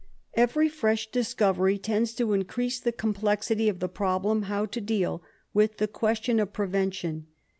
[0.33, 5.21] Every fresh discovery tends to increase the complexity of the problem how to deal
[5.53, 7.27] with the question of prevention.